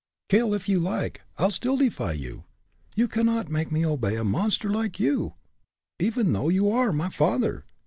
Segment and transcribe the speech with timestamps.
[0.29, 2.45] "Kill, if you like I'll still defy you.
[2.95, 5.35] You can not make me obey a monster like you,
[5.99, 7.65] even though you are my father!